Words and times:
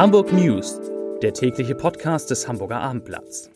Hamburg 0.00 0.32
News, 0.32 0.80
der 1.20 1.34
tägliche 1.34 1.74
Podcast 1.74 2.30
des 2.30 2.48
Hamburger 2.48 2.80
Abendblatts. 2.80 3.50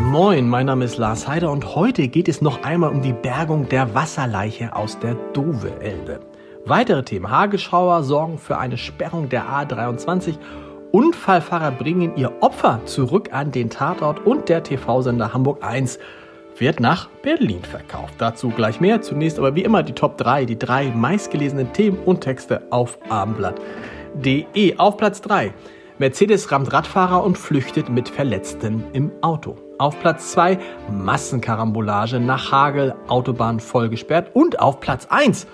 Moin, 0.00 0.48
mein 0.48 0.64
Name 0.64 0.86
ist 0.86 0.96
Lars 0.96 1.28
Heider 1.28 1.50
und 1.50 1.76
heute 1.76 2.08
geht 2.08 2.28
es 2.28 2.40
noch 2.40 2.62
einmal 2.62 2.88
um 2.88 3.02
die 3.02 3.12
Bergung 3.12 3.68
der 3.68 3.94
Wasserleiche 3.94 4.74
aus 4.74 4.98
der 4.98 5.14
Dove-Elbe. 5.34 6.20
Weitere 6.64 7.02
Themen. 7.02 7.30
Hagelschauer 7.30 8.02
sorgen 8.02 8.38
für 8.38 8.56
eine 8.56 8.78
Sperrung 8.78 9.28
der 9.28 9.44
A23. 9.44 10.38
Unfallfahrer 10.90 11.72
bringen 11.72 12.16
ihr 12.16 12.32
Opfer 12.40 12.80
zurück 12.86 13.34
an 13.34 13.52
den 13.52 13.68
Tatort 13.68 14.24
und 14.24 14.48
der 14.48 14.62
TV-Sender 14.62 15.34
Hamburg 15.34 15.62
1 15.62 15.98
wird 16.58 16.80
nach 16.80 17.08
Berlin 17.22 17.62
verkauft. 17.62 18.14
Dazu 18.18 18.50
gleich 18.50 18.80
mehr. 18.80 19.02
Zunächst 19.02 19.38
aber 19.38 19.54
wie 19.54 19.62
immer 19.62 19.82
die 19.82 19.92
Top 19.92 20.16
3, 20.18 20.44
die 20.44 20.58
drei 20.58 20.90
meistgelesenen 20.90 21.72
Themen 21.72 21.98
und 22.04 22.20
Texte 22.20 22.62
auf 22.70 22.98
abendblatt.de. 23.08 24.76
Auf 24.78 24.96
Platz 24.96 25.20
3. 25.22 25.52
Mercedes 25.98 26.52
rammt 26.52 26.72
Radfahrer 26.72 27.24
und 27.24 27.38
flüchtet 27.38 27.88
mit 27.88 28.08
Verletzten 28.08 28.84
im 28.92 29.10
Auto. 29.22 29.56
Auf 29.78 29.98
Platz 30.00 30.32
2 30.32 30.58
Massenkarambolage 30.90 32.20
nach 32.20 32.52
Hagel, 32.52 32.94
Autobahn 33.08 33.60
voll 33.60 33.88
gesperrt. 33.88 34.30
Und 34.34 34.60
auf 34.60 34.80
Platz 34.80 35.06
1 35.08 35.46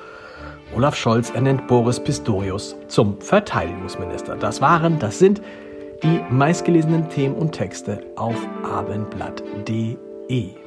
Olaf 0.75 0.97
Scholz 0.97 1.31
ernennt 1.31 1.67
Boris 1.67 2.01
Pistorius 2.01 2.77
zum 2.89 3.21
Verteidigungsminister. 3.21 4.37
Das 4.37 4.61
waren, 4.63 4.99
das 4.99 5.19
sind 5.19 5.43
die 6.03 6.21
meistgelesenen 6.31 7.09
Themen 7.11 7.35
und 7.35 7.53
Texte 7.53 8.01
auf 8.17 8.37
abendblatt.de. 8.65 10.62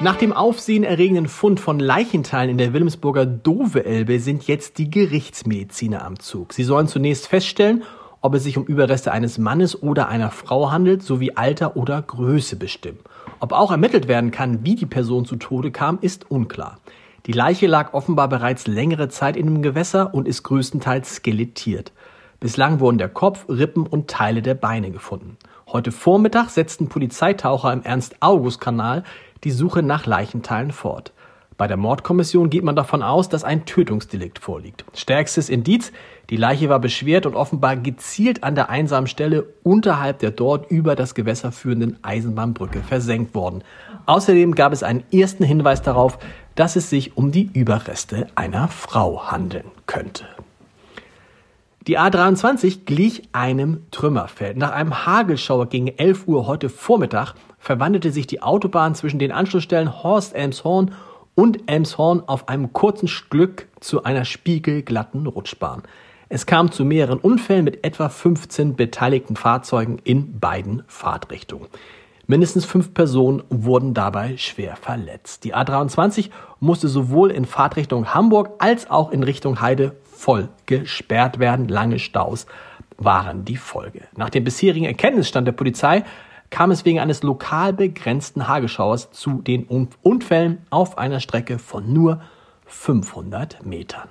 Nach 0.00 0.16
dem 0.16 0.32
aufsehenerregenden 0.32 1.28
Fund 1.28 1.60
von 1.60 1.78
Leichenteilen 1.78 2.50
in 2.50 2.58
der 2.58 2.72
Wilhelmsburger 2.72 3.26
Dove-Elbe 3.26 4.18
sind 4.18 4.46
jetzt 4.46 4.78
die 4.78 4.90
Gerichtsmediziner 4.90 6.04
am 6.04 6.18
Zug. 6.18 6.52
Sie 6.52 6.64
sollen 6.64 6.88
zunächst 6.88 7.28
feststellen, 7.28 7.84
ob 8.20 8.34
es 8.34 8.42
sich 8.42 8.58
um 8.58 8.64
Überreste 8.64 9.12
eines 9.12 9.38
Mannes 9.38 9.80
oder 9.82 10.08
einer 10.08 10.32
Frau 10.32 10.72
handelt, 10.72 11.04
sowie 11.04 11.36
Alter 11.36 11.76
oder 11.76 12.02
Größe 12.02 12.56
bestimmen. 12.56 12.98
Ob 13.38 13.52
auch 13.52 13.70
ermittelt 13.70 14.08
werden 14.08 14.32
kann, 14.32 14.64
wie 14.64 14.74
die 14.74 14.86
Person 14.86 15.26
zu 15.26 15.36
Tode 15.36 15.70
kam, 15.70 15.98
ist 16.00 16.30
unklar. 16.30 16.78
Die 17.26 17.32
Leiche 17.32 17.68
lag 17.68 17.94
offenbar 17.94 18.28
bereits 18.28 18.66
längere 18.66 19.08
Zeit 19.08 19.36
in 19.36 19.46
dem 19.46 19.62
Gewässer 19.62 20.12
und 20.12 20.26
ist 20.26 20.42
größtenteils 20.42 21.16
skelettiert. 21.16 21.92
Bislang 22.40 22.80
wurden 22.80 22.98
der 22.98 23.08
Kopf, 23.08 23.48
Rippen 23.48 23.86
und 23.86 24.08
Teile 24.10 24.42
der 24.42 24.54
Beine 24.54 24.90
gefunden. 24.90 25.38
Heute 25.66 25.92
Vormittag 25.92 26.50
setzten 26.50 26.88
Polizeitaucher 26.88 27.72
im 27.72 27.82
Ernst-August-Kanal 27.82 29.02
die 29.44 29.50
Suche 29.50 29.82
nach 29.82 30.06
Leichenteilen 30.06 30.72
fort. 30.72 31.12
Bei 31.56 31.66
der 31.68 31.76
Mordkommission 31.76 32.50
geht 32.50 32.64
man 32.64 32.74
davon 32.76 33.02
aus, 33.02 33.28
dass 33.28 33.44
ein 33.44 33.64
Tötungsdelikt 33.64 34.40
vorliegt. 34.40 34.84
Stärkstes 34.92 35.48
Indiz, 35.48 35.92
die 36.28 36.36
Leiche 36.36 36.68
war 36.68 36.80
beschwert 36.80 37.26
und 37.26 37.34
offenbar 37.34 37.76
gezielt 37.76 38.42
an 38.42 38.56
der 38.56 38.70
einsamen 38.70 39.06
Stelle 39.06 39.46
unterhalb 39.62 40.18
der 40.18 40.32
dort 40.32 40.70
über 40.70 40.96
das 40.96 41.14
Gewässer 41.14 41.52
führenden 41.52 41.98
Eisenbahnbrücke 42.02 42.80
versenkt 42.82 43.34
worden. 43.34 43.62
Außerdem 44.06 44.54
gab 44.54 44.72
es 44.72 44.82
einen 44.82 45.04
ersten 45.12 45.44
Hinweis 45.44 45.80
darauf, 45.80 46.18
dass 46.56 46.76
es 46.76 46.90
sich 46.90 47.16
um 47.16 47.30
die 47.30 47.50
Überreste 47.52 48.26
einer 48.34 48.68
Frau 48.68 49.30
handeln 49.30 49.66
könnte. 49.86 50.26
Die 51.86 51.98
A23 51.98 52.86
glich 52.86 53.24
einem 53.32 53.82
Trümmerfeld. 53.90 54.56
Nach 54.56 54.72
einem 54.72 55.04
Hagelschauer 55.04 55.68
gegen 55.68 55.88
11 55.88 56.26
Uhr 56.26 56.46
heute 56.46 56.70
Vormittag 56.70 57.34
verwandelte 57.58 58.10
sich 58.10 58.26
die 58.26 58.40
Autobahn 58.40 58.94
zwischen 58.94 59.18
den 59.18 59.30
Anschlussstellen 59.30 60.02
Horst-Elmshorn 60.02 60.92
und 61.34 61.70
Elmshorn 61.70 62.22
auf 62.26 62.48
einem 62.48 62.72
kurzen 62.72 63.06
Stück 63.06 63.68
zu 63.80 64.02
einer 64.02 64.24
spiegelglatten 64.24 65.26
Rutschbahn. 65.26 65.82
Es 66.30 66.46
kam 66.46 66.72
zu 66.72 66.86
mehreren 66.86 67.18
Unfällen 67.18 67.66
mit 67.66 67.84
etwa 67.84 68.08
15 68.08 68.76
beteiligten 68.76 69.36
Fahrzeugen 69.36 69.98
in 70.04 70.40
beiden 70.40 70.84
Fahrtrichtungen. 70.86 71.68
Mindestens 72.26 72.64
fünf 72.64 72.94
Personen 72.94 73.42
wurden 73.50 73.92
dabei 73.92 74.38
schwer 74.38 74.76
verletzt. 74.76 75.44
Die 75.44 75.54
A23 75.54 76.30
musste 76.58 76.88
sowohl 76.88 77.30
in 77.30 77.44
Fahrtrichtung 77.44 78.14
Hamburg 78.14 78.52
als 78.58 78.90
auch 78.90 79.10
in 79.10 79.22
Richtung 79.22 79.60
Heide 79.60 79.94
voll 80.04 80.48
gesperrt 80.64 81.38
werden. 81.38 81.68
Lange 81.68 81.98
Staus 81.98 82.46
waren 82.96 83.44
die 83.44 83.58
Folge. 83.58 84.02
Nach 84.16 84.30
dem 84.30 84.44
bisherigen 84.44 84.86
Erkenntnisstand 84.86 85.46
der 85.46 85.52
Polizei 85.52 86.04
kam 86.48 86.70
es 86.70 86.84
wegen 86.86 87.00
eines 87.00 87.22
lokal 87.22 87.74
begrenzten 87.74 88.48
Hagelschauers 88.48 89.10
zu 89.12 89.42
den 89.42 89.64
Unfällen 90.02 90.58
auf 90.70 90.96
einer 90.96 91.20
Strecke 91.20 91.58
von 91.58 91.92
nur 91.92 92.22
500 92.66 93.66
Metern. 93.66 94.08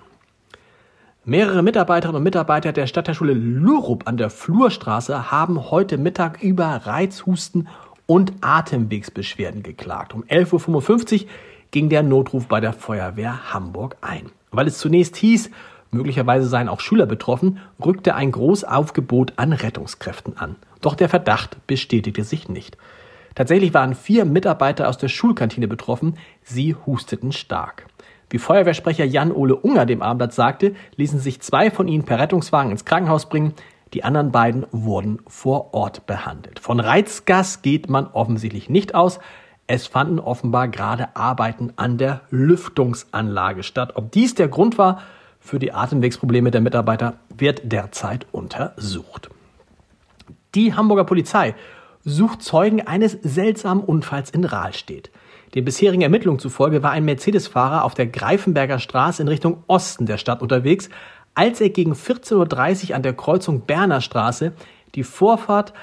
Mehrere 1.25 1.63
Mitarbeiterinnen 1.63 2.17
und 2.17 2.23
Mitarbeiter 2.23 2.73
der 2.73 2.85
Stadtteilschule 2.85 3.33
Lurup 3.33 4.07
an 4.07 4.17
der 4.17 4.29
Flurstraße 4.29 5.31
haben 5.31 5.71
heute 5.71 5.97
Mittag 5.97 6.43
über 6.43 6.65
Reizhusten 6.65 7.69
und 8.05 8.33
Atemwegsbeschwerden 8.41 9.63
geklagt. 9.63 10.13
Um 10.13 10.23
11.55 10.23 11.23
Uhr 11.23 11.29
ging 11.71 11.89
der 11.89 12.03
Notruf 12.03 12.47
bei 12.47 12.59
der 12.59 12.73
Feuerwehr 12.73 13.53
Hamburg 13.53 13.97
ein. 14.01 14.31
Weil 14.51 14.67
es 14.67 14.77
zunächst 14.77 15.15
hieß, 15.15 15.49
möglicherweise 15.91 16.47
seien 16.47 16.69
auch 16.69 16.79
Schüler 16.79 17.05
betroffen, 17.05 17.59
rückte 17.83 18.15
ein 18.15 18.31
Großaufgebot 18.31 19.33
an 19.37 19.53
Rettungskräften 19.53 20.37
an. 20.37 20.55
Doch 20.81 20.95
der 20.95 21.09
Verdacht 21.09 21.65
bestätigte 21.65 22.23
sich 22.23 22.49
nicht. 22.49 22.77
Tatsächlich 23.35 23.73
waren 23.73 23.95
vier 23.95 24.25
Mitarbeiter 24.25 24.87
aus 24.87 24.97
der 24.97 25.07
Schulkantine 25.07 25.67
betroffen, 25.67 26.17
sie 26.43 26.75
husteten 26.85 27.31
stark. 27.31 27.87
Wie 28.29 28.37
Feuerwehrsprecher 28.37 29.05
Jan-Ole 29.05 29.55
Unger 29.55 29.85
dem 29.85 30.01
Abendblatt 30.01 30.33
sagte, 30.33 30.75
ließen 30.95 31.19
sich 31.19 31.41
zwei 31.41 31.71
von 31.71 31.87
ihnen 31.87 32.03
per 32.03 32.19
Rettungswagen 32.19 32.71
ins 32.71 32.85
Krankenhaus 32.85 33.29
bringen, 33.29 33.53
die 33.93 34.03
anderen 34.03 34.31
beiden 34.31 34.65
wurden 34.71 35.19
vor 35.27 35.73
Ort 35.73 36.05
behandelt. 36.07 36.59
Von 36.59 36.79
Reizgas 36.79 37.61
geht 37.61 37.89
man 37.89 38.07
offensichtlich 38.07 38.69
nicht 38.69 38.95
aus. 38.95 39.19
Es 39.67 39.87
fanden 39.87 40.19
offenbar 40.19 40.67
gerade 40.67 41.15
Arbeiten 41.15 41.73
an 41.75 41.97
der 41.97 42.21
Lüftungsanlage 42.29 43.63
statt. 43.63 43.93
Ob 43.95 44.11
dies 44.11 44.35
der 44.35 44.47
Grund 44.47 44.77
war 44.77 45.01
für 45.39 45.59
die 45.59 45.73
Atemwegsprobleme 45.73 46.51
der 46.51 46.61
Mitarbeiter, 46.61 47.15
wird 47.29 47.71
derzeit 47.71 48.25
untersucht. 48.31 49.29
Die 50.55 50.73
Hamburger 50.73 51.03
Polizei 51.03 51.55
sucht 52.03 52.41
Zeugen 52.41 52.85
eines 52.85 53.13
seltsamen 53.21 53.83
Unfalls 53.83 54.29
in 54.29 54.43
Rahlstedt. 54.43 55.11
Den 55.55 55.65
bisherigen 55.65 56.01
Ermittlungen 56.01 56.39
zufolge 56.39 56.81
war 56.81 56.91
ein 56.91 57.05
Mercedes-Fahrer 57.05 57.83
auf 57.83 57.93
der 57.93 58.07
Greifenberger 58.07 58.79
Straße 58.79 59.21
in 59.21 59.27
Richtung 59.27 59.63
Osten 59.67 60.05
der 60.07 60.17
Stadt 60.17 60.41
unterwegs, 60.41 60.89
als 61.35 61.61
er 61.61 61.69
gegen 61.69 61.93
14.30 61.93 62.89
Uhr 62.89 62.95
an 62.95 63.03
der 63.03 63.13
Kreuzung 63.13 63.61
Berner 63.61 64.01
Straße 64.01 64.53
die 64.95 65.03
Vorfahrt 65.03 65.73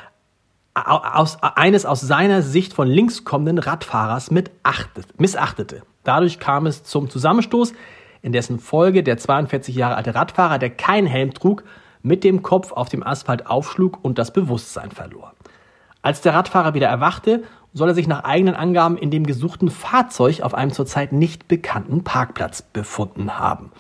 aus, 0.75 1.39
eines 1.43 1.85
aus 1.85 2.01
seiner 2.01 2.43
Sicht 2.43 2.73
von 2.73 2.89
links 2.89 3.25
kommenden 3.25 3.59
Radfahrers 3.59 4.31
missachtete. 4.31 5.83
Dadurch 6.05 6.39
kam 6.39 6.67
es 6.67 6.85
zum 6.85 7.11
Zusammenstoß, 7.11 7.73
in 8.23 8.33
dessen 8.33 8.59
Folge 8.59 9.03
der 9.03 9.19
42 9.19 9.75
Jahre 9.75 9.97
alte 9.97 10.15
Radfahrer, 10.15 10.59
der 10.59 10.71
keinen 10.71 11.07
Helm 11.07 11.35
trug, 11.35 11.65
mit 12.03 12.25
dem 12.25 12.43
Kopf 12.43 12.73
auf 12.73 12.89
dem 12.89 13.07
Asphalt 13.07 13.47
aufschlug 13.47 13.99
und 14.03 14.19
das 14.19 14.33
Bewusstsein 14.33 14.91
verlor. 14.91 15.35
Als 16.03 16.23
der 16.23 16.35
Radfahrer 16.35 16.73
wieder 16.75 16.89
erwachte, 16.89 17.43
soll 17.75 17.89
er 17.89 17.95
sich 17.95 18.09
nach 18.09 18.25
eigenen 18.25 18.55
Angaben 18.55 18.97
in 18.97 19.11
dem 19.11 19.27
gesuchten 19.27 19.71
Fahrzeug 19.71 20.41
auf 20.43 20.55
einem 20.55 20.73
zurzeit 20.73 21.13
nicht 21.13 21.47
bekannten 21.47 22.05
Parkplatz 22.05 22.63
befunden 22.63 23.39
haben. 23.39 23.71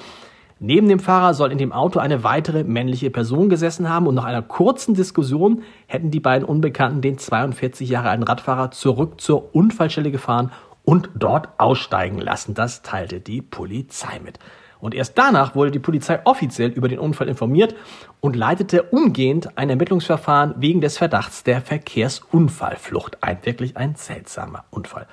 Neben 0.62 0.90
dem 0.90 1.00
Fahrer 1.00 1.32
soll 1.32 1.52
in 1.52 1.58
dem 1.58 1.72
Auto 1.72 2.00
eine 2.00 2.22
weitere 2.22 2.64
männliche 2.64 3.08
Person 3.08 3.48
gesessen 3.48 3.88
haben 3.88 4.06
und 4.06 4.14
nach 4.14 4.26
einer 4.26 4.42
kurzen 4.42 4.94
Diskussion 4.94 5.62
hätten 5.86 6.10
die 6.10 6.20
beiden 6.20 6.46
Unbekannten 6.46 7.00
den 7.00 7.16
42 7.16 7.88
Jahre 7.88 8.10
alten 8.10 8.24
Radfahrer 8.24 8.70
zurück 8.70 9.22
zur 9.22 9.54
Unfallstelle 9.54 10.10
gefahren 10.10 10.52
und 10.84 11.08
dort 11.14 11.48
aussteigen 11.56 12.18
lassen. 12.18 12.52
Das 12.52 12.82
teilte 12.82 13.20
die 13.20 13.40
Polizei 13.40 14.20
mit. 14.22 14.38
Und 14.80 14.94
erst 14.94 15.16
danach 15.16 15.54
wurde 15.54 15.70
die 15.70 15.78
Polizei 15.78 16.20
offiziell 16.24 16.68
über 16.68 16.88
den 16.88 16.98
Unfall 16.98 17.28
informiert 17.28 17.74
und 18.20 18.36
leitete 18.36 18.82
umgehend 18.82 19.56
ein 19.56 19.70
Ermittlungsverfahren 19.70 20.56
wegen 20.58 20.82
des 20.82 20.98
Verdachts 20.98 21.42
der 21.42 21.62
Verkehrsunfallflucht 21.62 23.22
ein. 23.22 23.38
Wirklich 23.44 23.78
ein 23.78 23.94
seltsamer 23.94 24.64
Unfall. 24.68 25.06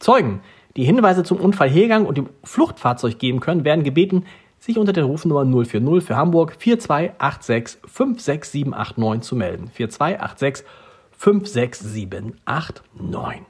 Zeugen, 0.00 0.40
die 0.76 0.84
Hinweise 0.84 1.22
zum 1.22 1.38
Unfallhergang 1.38 2.04
und 2.04 2.18
dem 2.18 2.30
Fluchtfahrzeug 2.42 3.20
geben 3.20 3.38
können, 3.38 3.64
werden 3.64 3.84
gebeten, 3.84 4.24
sich 4.58 4.78
unter 4.78 4.92
der 4.92 5.04
Rufnummer 5.04 5.44
040 5.44 6.04
für 6.04 6.16
Hamburg 6.16 6.56
4286 6.58 7.78
56789 7.86 9.22
zu 9.22 9.36
melden. 9.36 9.70
4286 9.72 10.66
56789. 11.12 13.42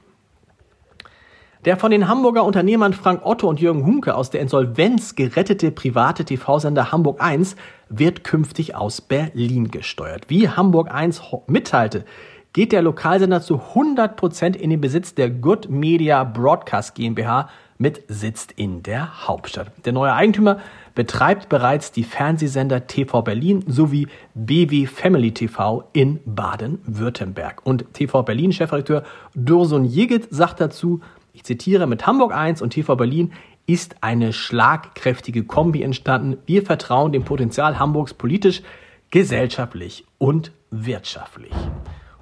Der 1.65 1.77
von 1.77 1.91
den 1.91 2.09
Hamburger 2.09 2.45
Unternehmern 2.45 2.93
Frank 2.93 3.27
Otto 3.27 3.49
und 3.49 3.61
Jürgen 3.61 3.85
Hunke 3.85 4.15
aus 4.15 4.31
der 4.31 4.41
Insolvenz 4.41 5.17
gerettete 5.17 5.73
private 5.73 6.25
TV-Sender 6.25 6.93
Hamburg 6.93 7.21
1 7.21 7.57
wird 7.89 8.23
künftig 8.23 8.77
aus 8.77 9.01
Berlin 9.01 9.71
gesteuert. 9.71 10.27
Wie 10.29 10.49
Hamburg 10.49 10.95
1 10.95 11.21
mitteilte, 11.49 12.05
geht 12.53 12.73
der 12.73 12.83
Lokalsender 12.83 13.43
zu 13.43 13.61
100% 13.75 14.57
in 14.57 14.71
den 14.71 14.81
Besitz 14.81 15.15
der 15.15 15.31
Good 15.31 15.69
Media 15.69 16.25
Broadcast 16.25 16.95
GmbH 16.95 17.49
mit 17.79 18.03
Sitz 18.09 18.49
in 18.57 18.83
der 18.83 19.27
Hauptstadt. 19.27 19.73
Der 19.85 19.93
neue 19.93 20.13
Eigentümer 20.13 20.59
betreibt 20.95 21.49
bereits 21.49 21.93
die 21.93 22.05
Fernsehsender 22.05 22.87
TV 22.89 23.23
Berlin 23.23 23.65
sowie 23.67 24.09
BW 24.35 24.87
Family 24.87 25.33
TV 25.33 25.89
in 25.93 26.21
Baden-Württemberg. 26.27 27.65
Und 27.65 27.95
TV 27.95 28.25
Berlin 28.25 28.53
Chefredakteur 28.53 29.05
Dursun 29.35 29.85
Jigit 29.85 30.27
sagt 30.31 30.61
dazu, 30.61 31.01
ich 31.33 31.45
zitiere, 31.45 31.87
mit 31.87 32.07
Hamburg 32.07 32.35
1 32.35 32.63
und 32.63 32.71
TV 32.71 32.97
Berlin 32.97 33.33
ist 33.67 33.97
eine 34.01 34.33
schlagkräftige 34.33 35.45
Kombi 35.45 35.83
entstanden. 35.83 36.39
Wir 36.47 36.65
vertrauen 36.65 37.13
dem 37.13 37.25
Potenzial 37.25 37.79
Hamburgs 37.79 38.15
politisch, 38.15 38.63
gesellschaftlich 39.11 40.05
und 40.19 40.51
wirtschaftlich. 40.71 41.53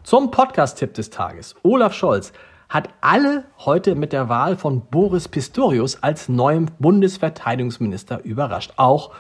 Zum 0.02 0.30
Podcast-Tipp 0.30 0.92
des 0.94 1.10
Tages. 1.10 1.54
Olaf 1.62 1.94
Scholz 1.94 2.32
hat 2.76 2.90
alle 3.00 3.44
heute 3.60 3.94
mit 3.94 4.12
der 4.12 4.28
Wahl 4.28 4.54
von 4.54 4.82
Boris 4.82 5.28
Pistorius 5.28 6.02
als 6.02 6.28
neuem 6.28 6.66
Bundesverteidigungsminister 6.78 8.22
überrascht. 8.22 8.74
Auch 8.76 9.12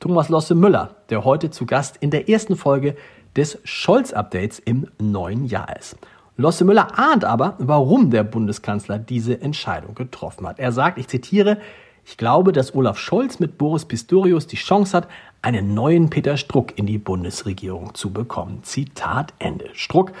Thomas 0.00 0.30
Losse 0.30 0.54
Müller, 0.54 0.96
der 1.10 1.22
heute 1.22 1.50
zu 1.50 1.66
Gast 1.66 1.98
in 1.98 2.10
der 2.10 2.30
ersten 2.30 2.56
Folge 2.56 2.96
des 3.36 3.58
Scholz-Updates 3.64 4.60
im 4.60 4.88
neuen 4.98 5.44
Jahr 5.44 5.76
ist. 5.76 5.98
Losse 6.38 6.64
Müller 6.64 6.98
ahnt 6.98 7.26
aber, 7.26 7.56
warum 7.58 8.10
der 8.10 8.24
Bundeskanzler 8.24 8.98
diese 8.98 9.42
Entscheidung 9.42 9.94
getroffen 9.94 10.48
hat. 10.48 10.58
Er 10.58 10.72
sagt, 10.72 10.96
ich 10.96 11.06
zitiere, 11.06 11.58
ich 12.06 12.16
glaube, 12.16 12.52
dass 12.52 12.74
Olaf 12.74 12.96
Scholz 12.96 13.38
mit 13.40 13.58
Boris 13.58 13.84
Pistorius 13.84 14.46
die 14.46 14.56
Chance 14.56 14.96
hat, 14.96 15.08
einen 15.42 15.74
neuen 15.74 16.08
Peter 16.08 16.38
Struck 16.38 16.78
in 16.78 16.86
die 16.86 16.96
Bundesregierung 16.96 17.92
zu 17.92 18.10
bekommen. 18.10 18.60
Zitat 18.62 19.34
Ende. 19.38 19.68
Struck 19.74 20.12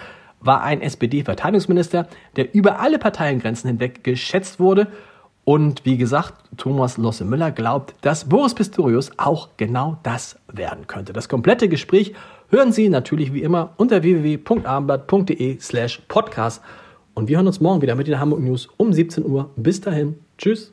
war 0.42 0.62
ein 0.62 0.82
SPD-Verteidigungsminister, 0.82 2.06
der 2.36 2.54
über 2.54 2.80
alle 2.80 2.98
Parteiengrenzen 2.98 3.68
hinweg 3.68 4.04
geschätzt 4.04 4.60
wurde. 4.60 4.88
Und 5.44 5.84
wie 5.84 5.96
gesagt, 5.96 6.34
Thomas 6.56 6.98
Losse 6.98 7.24
Müller 7.24 7.50
glaubt, 7.50 7.94
dass 8.02 8.28
Boris 8.28 8.54
Pistorius 8.54 9.10
auch 9.16 9.50
genau 9.56 9.98
das 10.02 10.38
werden 10.52 10.86
könnte. 10.86 11.12
Das 11.12 11.28
komplette 11.28 11.68
Gespräch 11.68 12.14
hören 12.48 12.70
Sie 12.70 12.88
natürlich 12.88 13.32
wie 13.32 13.42
immer 13.42 13.72
unter 13.76 14.02
www.abendblatt.de 14.02 15.58
slash 15.58 16.02
podcast. 16.06 16.62
Und 17.14 17.28
wir 17.28 17.36
hören 17.36 17.46
uns 17.46 17.60
morgen 17.60 17.82
wieder 17.82 17.96
mit 17.96 18.06
den 18.06 18.20
Hamburg 18.20 18.40
News 18.40 18.68
um 18.76 18.92
17 18.92 19.26
Uhr. 19.26 19.50
Bis 19.56 19.80
dahin. 19.80 20.18
Tschüss. 20.38 20.72